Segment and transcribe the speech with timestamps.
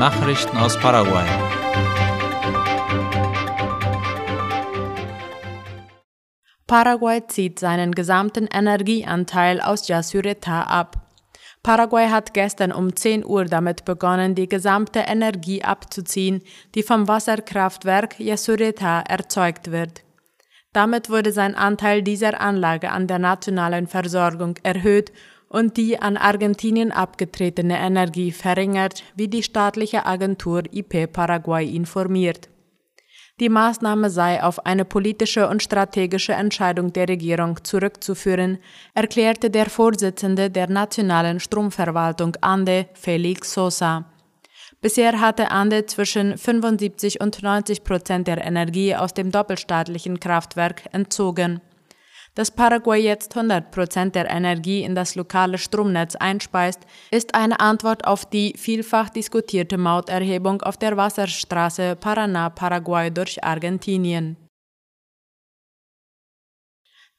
[0.00, 1.26] Nachrichten aus Paraguay.
[6.66, 11.06] Paraguay zieht seinen gesamten Energieanteil aus Yasureta ab.
[11.62, 16.40] Paraguay hat gestern um 10 Uhr damit begonnen, die gesamte Energie abzuziehen,
[16.74, 20.00] die vom Wasserkraftwerk Yasureta erzeugt wird.
[20.72, 25.12] Damit wurde sein Anteil dieser Anlage an der nationalen Versorgung erhöht
[25.50, 32.48] und die an Argentinien abgetretene Energie verringert, wie die staatliche Agentur IP Paraguay informiert.
[33.40, 38.58] Die Maßnahme sei auf eine politische und strategische Entscheidung der Regierung zurückzuführen,
[38.94, 44.04] erklärte der Vorsitzende der nationalen Stromverwaltung Ande, Felix Sosa.
[44.82, 51.60] Bisher hatte Ande zwischen 75 und 90 Prozent der Energie aus dem doppelstaatlichen Kraftwerk entzogen.
[52.34, 56.80] Dass Paraguay jetzt 100 Prozent der Energie in das lokale Stromnetz einspeist,
[57.10, 64.36] ist eine Antwort auf die vielfach diskutierte Mauterhebung auf der Wasserstraße Paraná-Paraguay durch Argentinien.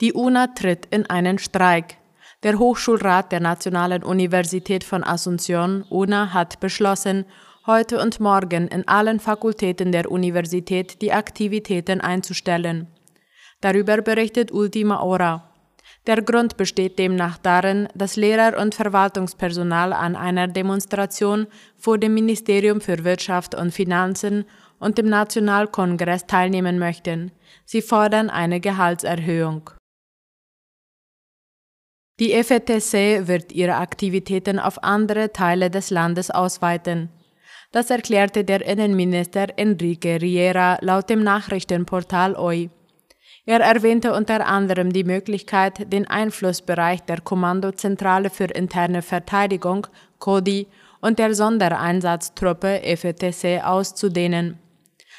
[0.00, 1.96] Die UNA tritt in einen Streik.
[2.42, 7.26] Der Hochschulrat der Nationalen Universität von Asunción, UNA, hat beschlossen,
[7.66, 12.86] heute und morgen in allen Fakultäten der Universität die Aktivitäten einzustellen.
[13.60, 15.50] Darüber berichtet Ultima Hora.
[16.06, 22.80] Der Grund besteht demnach darin, dass Lehrer und Verwaltungspersonal an einer Demonstration vor dem Ministerium
[22.80, 24.46] für Wirtschaft und Finanzen
[24.78, 27.32] und dem Nationalkongress teilnehmen möchten.
[27.66, 29.70] Sie fordern eine Gehaltserhöhung.
[32.18, 37.10] Die FETC wird ihre Aktivitäten auf andere Teile des Landes ausweiten.
[37.72, 42.70] Das erklärte der Innenminister Enrique Riera laut dem Nachrichtenportal OI.
[43.46, 49.86] Er erwähnte unter anderem die Möglichkeit, den Einflussbereich der Kommandozentrale für interne Verteidigung
[50.18, 50.66] CODI
[51.00, 54.58] und der Sondereinsatztruppe FETC auszudehnen.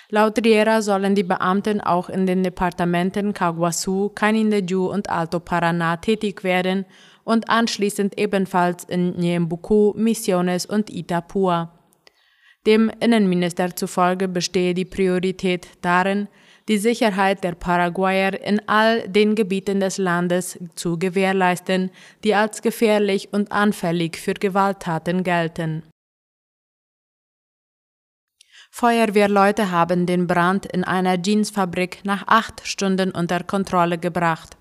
[0.10, 6.44] Laut Riera sollen die Beamten auch in den Departementen Caguasu, Canindeyú und Alto Paraná tätig
[6.44, 6.86] werden
[7.24, 11.70] und anschließend ebenfalls in Ñembucú, Misiones und Itapúa.
[12.66, 16.28] Dem Innenminister zufolge bestehe die Priorität darin,
[16.72, 21.92] die Sicherheit der Paraguayer in all den Gebieten des Landes zu gewährleisten,
[22.24, 25.84] die als gefährlich und anfällig für Gewalttaten gelten.
[28.72, 34.56] Feuerwehrleute haben den Brand in einer Jeansfabrik nach acht Stunden unter Kontrolle gebracht.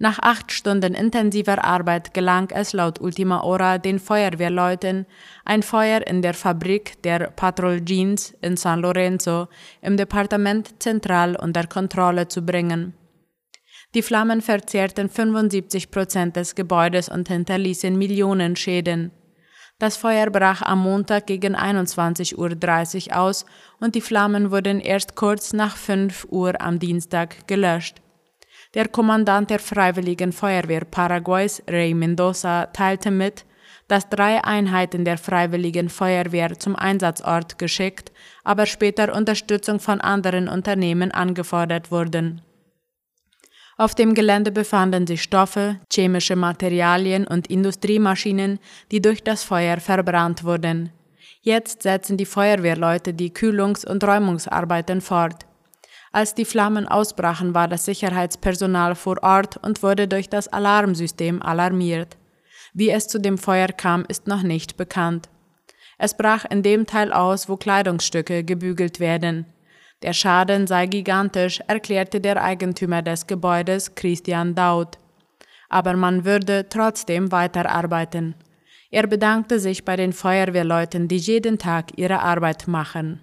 [0.00, 5.06] Nach acht Stunden intensiver Arbeit gelang es laut Ultima Hora den Feuerwehrleuten,
[5.44, 9.48] ein Feuer in der Fabrik der Patrol Jeans in San Lorenzo
[9.82, 12.94] im Departement Zentral unter Kontrolle zu bringen.
[13.94, 19.10] Die Flammen verzehrten 75 Prozent des Gebäudes und hinterließen Millionen Schäden.
[19.80, 23.46] Das Feuer brach am Montag gegen 21.30 Uhr aus
[23.80, 28.00] und die Flammen wurden erst kurz nach 5 Uhr am Dienstag gelöscht.
[28.78, 33.44] Der Kommandant der Freiwilligen Feuerwehr Paraguays, Rey Mendoza, teilte mit,
[33.88, 38.12] dass drei Einheiten der Freiwilligen Feuerwehr zum Einsatzort geschickt,
[38.44, 42.40] aber später Unterstützung von anderen Unternehmen angefordert wurden.
[43.76, 48.60] Auf dem Gelände befanden sich Stoffe, chemische Materialien und Industriemaschinen,
[48.92, 50.92] die durch das Feuer verbrannt wurden.
[51.40, 55.47] Jetzt setzen die Feuerwehrleute die Kühlungs- und Räumungsarbeiten fort.
[56.12, 62.16] Als die Flammen ausbrachen, war das Sicherheitspersonal vor Ort und wurde durch das Alarmsystem alarmiert.
[62.72, 65.28] Wie es zu dem Feuer kam, ist noch nicht bekannt.
[65.98, 69.46] Es brach in dem Teil aus, wo Kleidungsstücke gebügelt werden.
[70.02, 74.98] Der Schaden sei gigantisch, erklärte der Eigentümer des Gebäudes Christian Daud.
[75.68, 78.34] Aber man würde trotzdem weiterarbeiten.
[78.90, 83.20] Er bedankte sich bei den Feuerwehrleuten, die jeden Tag ihre Arbeit machen.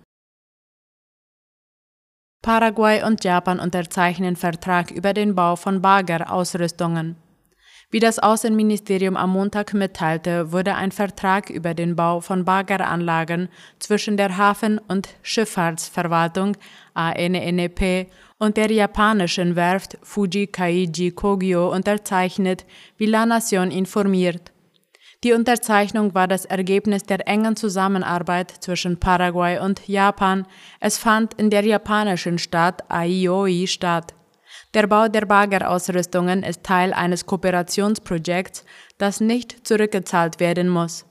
[2.42, 7.16] Paraguay und Japan unterzeichnen Vertrag über den Bau von Bagger-Ausrüstungen.
[7.92, 13.48] Wie das Außenministerium am Montag mitteilte, wurde ein Vertrag über den Bau von Baggeranlagen
[13.80, 16.58] zwischen der Hafen- und Schifffahrtsverwaltung
[16.94, 18.08] ANNP
[18.38, 22.66] und der japanischen Werft Fuji Kaiji Kogyo unterzeichnet,
[22.98, 24.52] wie La Nation informiert.
[25.26, 30.46] Die Unterzeichnung war das Ergebnis der engen Zusammenarbeit zwischen Paraguay und Japan.
[30.80, 34.14] Es fand in der japanischen Stadt Aioi statt.
[34.76, 38.66] Der Bau der Bagerausrüstungen ist Teil eines Kooperationsprojekts,
[39.00, 41.08] das nicht zurückgezahlt werden muss.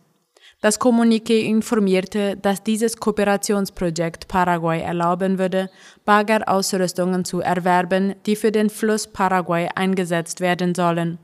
[0.61, 5.71] Das Kommuniqué informierte, dass dieses Kooperationsprojekt Paraguay erlauben würde,
[6.05, 11.19] Bagerausrüstungen zu erwerben, die für den Fluss Paraguay eingesetzt werden sollen.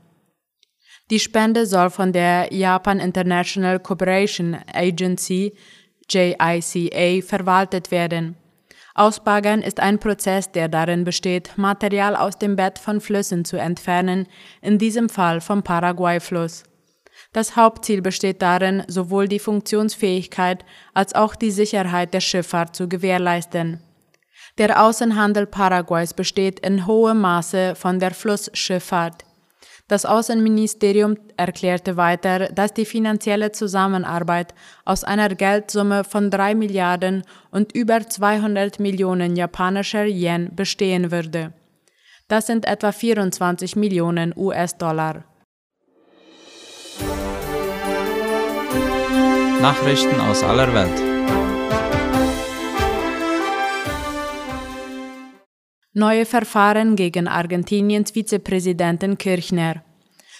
[1.11, 5.53] Die Spende soll von der Japan International Cooperation Agency
[6.09, 8.37] JICA verwaltet werden.
[8.95, 14.25] Ausbaggern ist ein Prozess, der darin besteht, Material aus dem Bett von Flüssen zu entfernen,
[14.61, 16.63] in diesem Fall vom Paraguay-Fluss.
[17.33, 20.63] Das Hauptziel besteht darin, sowohl die Funktionsfähigkeit
[20.93, 23.81] als auch die Sicherheit der Schifffahrt zu gewährleisten.
[24.57, 29.25] Der Außenhandel Paraguays besteht in hohem Maße von der Flussschifffahrt.
[29.91, 34.53] Das Außenministerium erklärte weiter, dass die finanzielle Zusammenarbeit
[34.85, 41.51] aus einer Geldsumme von 3 Milliarden und über 200 Millionen japanischer Yen bestehen würde.
[42.29, 45.25] Das sind etwa 24 Millionen US-Dollar.
[49.61, 51.10] Nachrichten aus aller Welt.
[55.93, 59.83] Neue Verfahren gegen Argentiniens Vizepräsidenten Kirchner.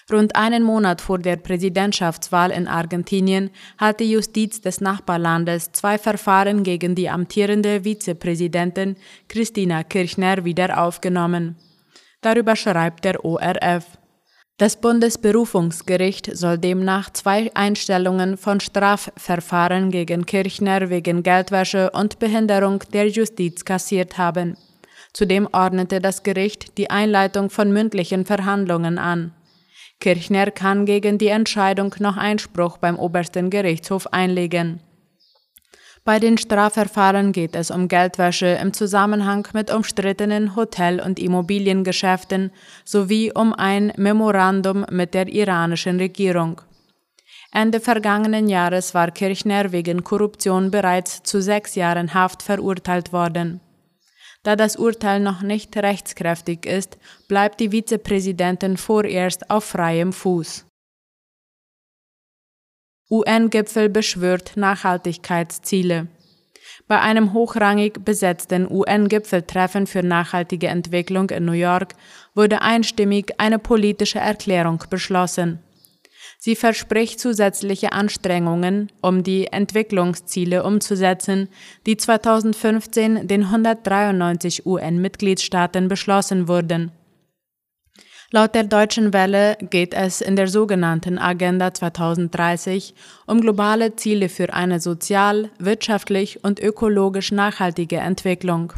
[0.09, 6.63] Rund einen Monat vor der Präsidentschaftswahl in Argentinien hat die Justiz des Nachbarlandes zwei Verfahren
[6.63, 8.95] gegen die amtierende Vizepräsidentin
[9.27, 11.57] Christina Kirchner wieder aufgenommen.
[12.21, 13.85] Darüber schreibt der ORF.
[14.57, 23.09] Das Bundesberufungsgericht soll demnach zwei Einstellungen von Strafverfahren gegen Kirchner wegen Geldwäsche und Behinderung der
[23.09, 24.55] Justiz kassiert haben.
[25.13, 29.33] Zudem ordnete das Gericht die Einleitung von mündlichen Verhandlungen an.
[29.99, 34.79] Kirchner kann gegen die Entscheidung noch Einspruch beim obersten Gerichtshof einlegen.
[36.03, 42.51] Bei den Strafverfahren geht es um Geldwäsche im Zusammenhang mit umstrittenen Hotel- und Immobiliengeschäften
[42.83, 46.61] sowie um ein Memorandum mit der iranischen Regierung.
[47.51, 53.59] Ende vergangenen Jahres war Kirchner wegen Korruption bereits zu sechs Jahren Haft verurteilt worden.
[54.43, 56.97] Da das Urteil noch nicht rechtskräftig ist,
[57.27, 60.65] bleibt die Vizepräsidentin vorerst auf freiem Fuß.
[63.11, 66.07] UN-Gipfel beschwört Nachhaltigkeitsziele.
[66.87, 71.93] Bei einem hochrangig besetzten UN-Gipfeltreffen für nachhaltige Entwicklung in New York
[72.33, 75.59] wurde einstimmig eine politische Erklärung beschlossen.
[76.43, 81.49] Sie verspricht zusätzliche Anstrengungen, um die Entwicklungsziele umzusetzen,
[81.85, 86.91] die 2015 den 193 UN-Mitgliedstaaten beschlossen wurden.
[88.31, 92.95] Laut der Deutschen Welle geht es in der sogenannten Agenda 2030
[93.27, 98.73] um globale Ziele für eine sozial, wirtschaftlich und ökologisch nachhaltige Entwicklung.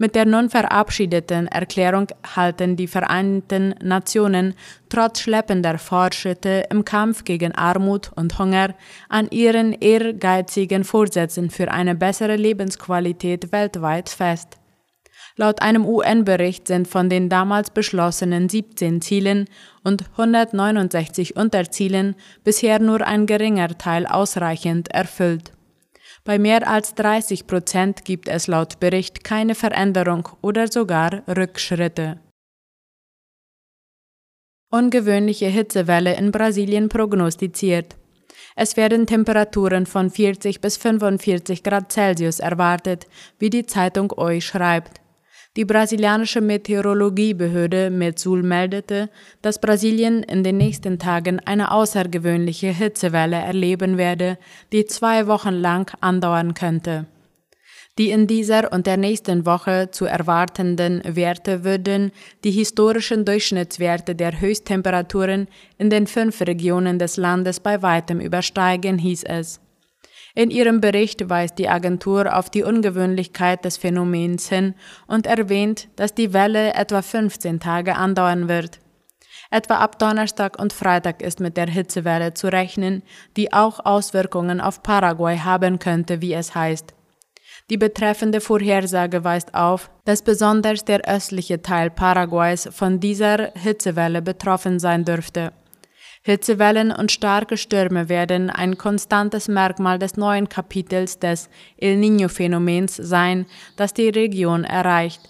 [0.00, 2.06] Mit der nun verabschiedeten Erklärung
[2.36, 4.54] halten die Vereinten Nationen
[4.88, 8.74] trotz schleppender Fortschritte im Kampf gegen Armut und Hunger
[9.08, 14.58] an ihren ehrgeizigen Vorsätzen für eine bessere Lebensqualität weltweit fest.
[15.34, 19.46] Laut einem UN-Bericht sind von den damals beschlossenen 17 Zielen
[19.82, 22.14] und 169 Unterzielen
[22.44, 25.52] bisher nur ein geringer Teil ausreichend erfüllt.
[26.28, 32.20] Bei mehr als 30 Prozent gibt es laut Bericht keine Veränderung oder sogar Rückschritte.
[34.70, 37.96] Ungewöhnliche Hitzewelle in Brasilien prognostiziert.
[38.56, 43.06] Es werden Temperaturen von 40 bis 45 Grad Celsius erwartet,
[43.38, 45.00] wie die Zeitung OI schreibt.
[45.58, 49.10] Die brasilianische Meteorologiebehörde Metzul meldete,
[49.42, 54.38] dass Brasilien in den nächsten Tagen eine außergewöhnliche Hitzewelle erleben werde,
[54.70, 57.06] die zwei Wochen lang andauern könnte.
[57.98, 62.12] Die in dieser und der nächsten Woche zu erwartenden Werte würden
[62.44, 69.24] die historischen Durchschnittswerte der Höchsttemperaturen in den fünf Regionen des Landes bei weitem übersteigen, hieß
[69.24, 69.58] es.
[70.38, 74.76] In ihrem Bericht weist die Agentur auf die Ungewöhnlichkeit des Phänomens hin
[75.08, 78.78] und erwähnt, dass die Welle etwa 15 Tage andauern wird.
[79.50, 83.02] Etwa ab Donnerstag und Freitag ist mit der Hitzewelle zu rechnen,
[83.36, 86.94] die auch Auswirkungen auf Paraguay haben könnte, wie es heißt.
[87.68, 94.78] Die betreffende Vorhersage weist auf, dass besonders der östliche Teil Paraguays von dieser Hitzewelle betroffen
[94.78, 95.52] sein dürfte.
[96.22, 103.46] Hitzewellen und starke Stürme werden ein konstantes Merkmal des neuen Kapitels des El Niño-Phänomens sein,
[103.76, 105.20] das die Region erreicht.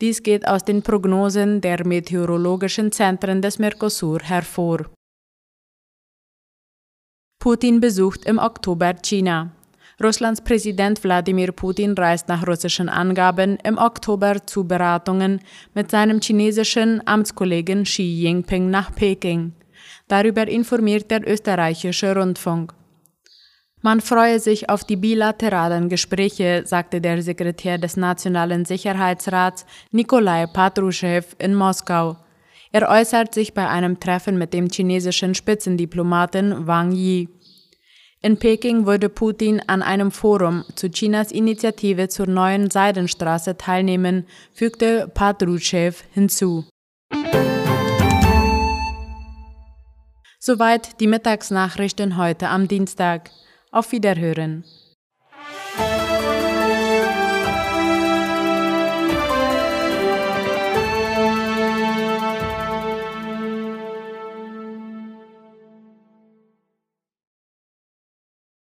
[0.00, 4.86] Dies geht aus den Prognosen der meteorologischen Zentren des Mercosur hervor.
[7.40, 9.52] Putin besucht im Oktober China.
[10.00, 15.40] Russlands Präsident Wladimir Putin reist nach russischen Angaben im Oktober zu Beratungen
[15.74, 19.52] mit seinem chinesischen Amtskollegen Xi Jinping nach Peking.
[20.08, 22.74] Darüber informiert der österreichische Rundfunk.
[23.80, 31.22] Man freue sich auf die bilateralen Gespräche, sagte der Sekretär des Nationalen Sicherheitsrats Nikolai Patruschew
[31.38, 32.16] in Moskau.
[32.72, 37.28] Er äußert sich bei einem Treffen mit dem chinesischen Spitzendiplomaten Wang Yi.
[38.20, 45.08] In Peking würde Putin an einem Forum zu Chinas Initiative zur neuen Seidenstraße teilnehmen, fügte
[45.14, 46.64] Patrushev hinzu.
[50.40, 53.30] Soweit die Mittagsnachrichten heute am Dienstag.
[53.72, 54.64] Auf Wiederhören.